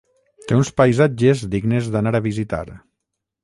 [0.51, 2.67] Té uns paisatges dignes d'anar a visitar.